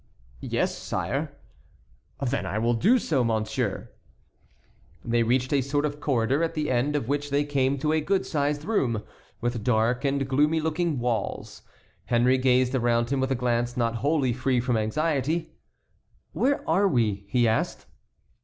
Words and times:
"Yes, 0.41 0.75
sire." 0.75 1.37
"Then 2.19 2.43
I 2.43 2.57
will 2.57 2.73
do 2.73 2.97
so, 2.97 3.23
monsieur." 3.23 3.91
They 5.05 5.21
reached 5.21 5.53
a 5.53 5.61
sort 5.61 5.85
of 5.85 5.99
corridor 5.99 6.41
at 6.41 6.55
the 6.55 6.71
end 6.71 6.95
of 6.95 7.07
which 7.07 7.29
they 7.29 7.43
came 7.43 7.77
to 7.77 7.93
a 7.93 8.01
good 8.01 8.25
sized 8.25 8.65
room, 8.65 9.03
with 9.41 9.63
dark 9.63 10.03
and 10.03 10.27
gloomy 10.27 10.59
looking 10.59 10.97
walls. 10.97 11.61
Henry 12.05 12.39
gazed 12.39 12.73
around 12.73 13.11
him 13.11 13.19
with 13.19 13.29
a 13.31 13.35
glance 13.35 13.77
not 13.77 13.97
wholly 13.97 14.33
free 14.33 14.59
from 14.59 14.75
anxiety. 14.75 15.53
"Where 16.31 16.67
are 16.67 16.87
we?" 16.87 17.27
he 17.29 17.47
asked. 17.47 17.85